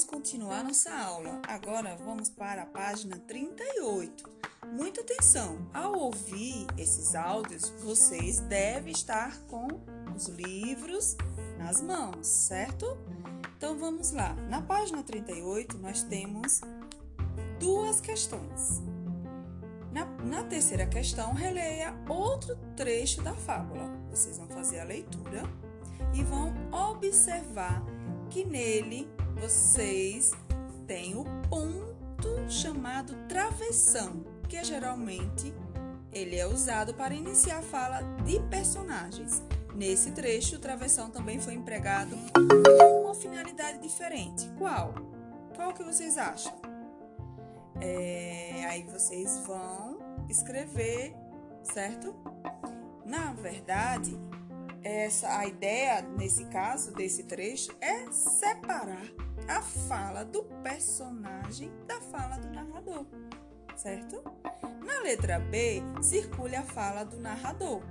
vamos 0.00 0.04
continuar 0.04 0.64
nossa 0.64 0.90
aula. 0.94 1.42
Agora 1.46 1.96
vamos 2.04 2.30
para 2.30 2.62
a 2.62 2.66
página 2.66 3.18
38. 3.18 4.30
Muita 4.72 5.00
atenção! 5.02 5.58
Ao 5.74 5.98
ouvir 5.98 6.66
esses 6.78 7.14
áudios, 7.14 7.68
vocês 7.82 8.40
devem 8.40 8.92
estar 8.92 9.38
com 9.48 9.68
os 10.14 10.26
livros 10.28 11.16
nas 11.58 11.82
mãos, 11.82 12.26
certo? 12.26 12.96
Então 13.56 13.76
vamos 13.78 14.12
lá. 14.12 14.32
Na 14.48 14.62
página 14.62 15.02
38, 15.02 15.76
nós 15.78 16.02
temos 16.02 16.60
duas 17.58 18.00
questões. 18.00 18.80
Na, 19.92 20.06
na, 20.24 20.44
terceira 20.44 20.86
questão, 20.86 21.34
releia 21.34 21.94
outro 22.08 22.56
trecho 22.74 23.20
da 23.22 23.34
fábula. 23.34 23.90
Vocês 24.08 24.38
vão 24.38 24.48
fazer 24.48 24.80
a 24.80 24.84
leitura 24.84 25.42
e 26.14 26.22
vão 26.22 26.54
observar 26.72 27.82
que 28.30 28.44
nele 28.44 29.19
vocês 29.40 30.32
têm 30.86 31.16
o 31.16 31.24
ponto 31.48 32.50
chamado 32.50 33.14
travessão, 33.26 34.22
que 34.46 34.62
geralmente 34.62 35.54
ele 36.12 36.36
é 36.36 36.46
usado 36.46 36.92
para 36.92 37.14
iniciar 37.14 37.60
a 37.60 37.62
fala 37.62 38.02
de 38.24 38.38
personagens. 38.50 39.42
Nesse 39.74 40.10
trecho, 40.10 40.56
o 40.56 40.58
travessão 40.58 41.10
também 41.10 41.40
foi 41.40 41.54
empregado 41.54 42.14
com 42.34 43.04
uma 43.04 43.14
finalidade 43.14 43.78
diferente. 43.78 44.46
Qual? 44.58 44.94
Qual 45.56 45.72
que 45.72 45.82
vocês 45.82 46.18
acham? 46.18 46.52
É, 47.80 48.66
aí 48.66 48.82
vocês 48.82 49.38
vão 49.46 49.98
escrever, 50.28 51.16
certo? 51.62 52.14
Na 53.06 53.32
verdade, 53.32 54.18
essa 54.82 55.38
a 55.38 55.46
ideia 55.46 56.02
nesse 56.02 56.44
caso 56.46 56.92
desse 56.92 57.24
trecho 57.24 57.74
é 57.80 58.10
separar 58.10 59.04
a 59.48 59.60
fala 59.60 60.24
do 60.24 60.44
personagem 60.62 61.70
da 61.86 62.00
fala 62.00 62.36
do 62.36 62.50
narrador, 62.50 63.06
certo? 63.76 64.22
Na 64.84 65.00
letra 65.00 65.38
B, 65.38 65.82
circule 66.02 66.56
a 66.56 66.62
fala 66.62 67.04
do 67.04 67.18
narrador. 67.18 67.82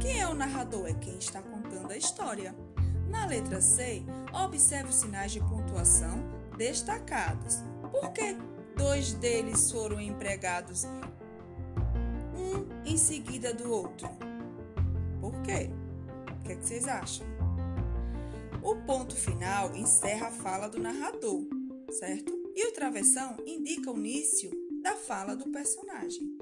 Quem 0.00 0.20
é 0.20 0.28
o 0.28 0.34
narrador? 0.34 0.88
É 0.88 0.94
quem 0.94 1.18
está 1.18 1.42
contando 1.42 1.90
a 1.90 1.96
história. 1.96 2.54
Na 3.08 3.26
letra 3.26 3.60
C, 3.60 4.02
observe 4.32 4.90
os 4.90 4.96
sinais 4.96 5.32
de 5.32 5.40
pontuação 5.40 6.22
destacados. 6.56 7.62
Por 7.90 8.12
que 8.12 8.36
dois 8.76 9.14
deles 9.14 9.70
foram 9.72 10.00
empregados 10.00 10.84
um 12.36 12.84
em 12.84 12.96
seguida 12.96 13.52
do 13.54 13.72
outro? 13.72 14.08
Por 15.20 15.40
quê? 15.42 15.70
O 16.48 16.50
que, 16.50 16.54
é 16.54 16.56
que 16.56 16.66
vocês 16.66 16.88
acham? 16.88 17.26
O 18.62 18.74
ponto 18.86 19.14
final 19.14 19.76
encerra 19.76 20.28
a 20.28 20.32
fala 20.32 20.66
do 20.66 20.80
narrador, 20.80 21.46
certo? 21.90 22.32
E 22.56 22.66
o 22.66 22.72
travessão 22.72 23.36
indica 23.44 23.92
o 23.92 23.98
início 23.98 24.50
da 24.82 24.96
fala 24.96 25.36
do 25.36 25.52
personagem. 25.52 26.38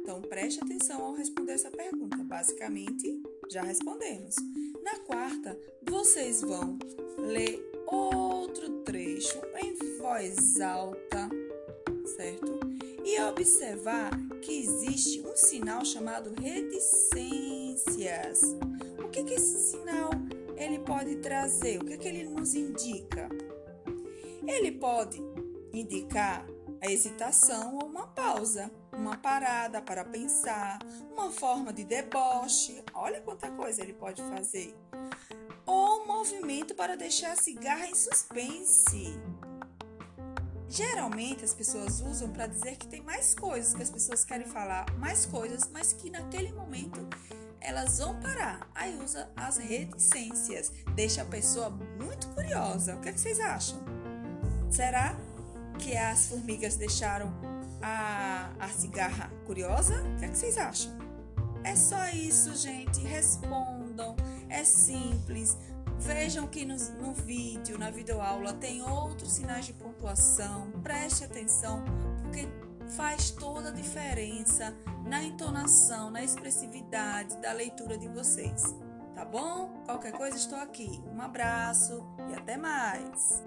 Então 0.00 0.22
preste 0.22 0.62
atenção 0.62 1.02
ao 1.02 1.12
responder 1.12 1.54
essa 1.54 1.72
pergunta. 1.72 2.18
Basicamente, 2.18 3.20
já 3.50 3.62
respondemos. 3.62 4.36
Na 4.84 4.96
quarta, 5.00 5.58
vocês 5.82 6.40
vão 6.40 6.78
ler 7.18 7.60
outro 7.88 8.84
trecho 8.84 9.40
em 9.60 9.74
voz 9.98 10.60
alta, 10.60 11.28
certo? 12.16 12.60
E 13.08 13.18
observar 13.22 14.10
que 14.42 14.52
existe 14.52 15.26
um 15.26 15.34
sinal 15.34 15.82
chamado 15.82 16.30
reticências. 16.38 18.42
O 19.02 19.08
que, 19.08 19.24
que 19.24 19.32
esse 19.32 19.70
sinal 19.70 20.10
ele 20.54 20.78
pode 20.80 21.16
trazer? 21.16 21.80
O 21.80 21.86
que, 21.86 21.96
que 21.96 22.06
ele 22.06 22.24
nos 22.24 22.54
indica? 22.54 23.30
Ele 24.46 24.72
pode 24.72 25.22
indicar 25.72 26.46
a 26.82 26.92
hesitação 26.92 27.78
ou 27.78 27.86
uma 27.86 28.08
pausa, 28.08 28.70
uma 28.92 29.16
parada 29.16 29.80
para 29.80 30.04
pensar, 30.04 30.78
uma 31.10 31.30
forma 31.30 31.72
de 31.72 31.84
deboche. 31.84 32.84
Olha 32.92 33.22
quanta 33.22 33.50
coisa 33.52 33.80
ele 33.80 33.94
pode 33.94 34.20
fazer. 34.20 34.76
Ou 35.64 36.02
um 36.02 36.06
movimento 36.06 36.74
para 36.74 36.94
deixar 36.94 37.32
a 37.32 37.36
cigarra 37.36 37.86
em 37.86 37.94
suspense. 37.94 39.18
Geralmente 40.68 41.44
as 41.44 41.54
pessoas 41.54 42.00
usam 42.00 42.30
para 42.30 42.46
dizer 42.46 42.76
que 42.76 42.86
tem 42.86 43.02
mais 43.02 43.34
coisas, 43.34 43.74
que 43.74 43.82
as 43.82 43.90
pessoas 43.90 44.24
querem 44.24 44.46
falar 44.46 44.86
mais 44.98 45.24
coisas, 45.24 45.68
mas 45.72 45.92
que 45.92 46.10
naquele 46.10 46.52
momento 46.52 47.08
elas 47.60 47.98
vão 47.98 48.18
parar. 48.20 48.68
Aí 48.74 48.98
usa 49.02 49.30
as 49.34 49.56
reticências, 49.56 50.70
deixa 50.94 51.22
a 51.22 51.24
pessoa 51.24 51.70
muito 51.70 52.28
curiosa. 52.28 52.96
O 52.96 53.00
que, 53.00 53.08
é 53.08 53.12
que 53.12 53.20
vocês 53.20 53.40
acham? 53.40 53.78
Será 54.70 55.16
que 55.78 55.96
as 55.96 56.26
formigas 56.26 56.76
deixaram 56.76 57.32
a, 57.80 58.50
a 58.60 58.68
cigarra 58.68 59.30
curiosa? 59.46 60.02
O 60.02 60.18
que, 60.18 60.24
é 60.26 60.28
que 60.28 60.38
vocês 60.38 60.58
acham? 60.58 60.92
É 61.64 61.74
só 61.74 62.08
isso, 62.08 62.54
gente. 62.54 63.00
Respondam. 63.00 64.16
É 64.48 64.64
simples. 64.64 65.56
Vejam 65.98 66.46
que 66.46 66.64
no, 66.64 66.76
no 66.76 67.12
vídeo, 67.12 67.78
na 67.78 67.90
videoaula, 67.90 68.52
tem 68.52 68.82
outros 68.82 69.32
sinais 69.32 69.66
de 69.66 69.72
pontuação. 69.72 70.70
Preste 70.82 71.24
atenção, 71.24 71.84
porque 72.22 72.48
faz 72.96 73.30
toda 73.30 73.68
a 73.68 73.72
diferença 73.72 74.74
na 75.04 75.22
entonação, 75.22 76.10
na 76.10 76.22
expressividade 76.22 77.36
da 77.38 77.52
leitura 77.52 77.98
de 77.98 78.08
vocês. 78.08 78.74
Tá 79.14 79.24
bom? 79.24 79.82
Qualquer 79.84 80.12
coisa, 80.12 80.36
estou 80.36 80.58
aqui. 80.58 81.02
Um 81.12 81.20
abraço 81.20 82.06
e 82.30 82.34
até 82.34 82.56
mais! 82.56 83.42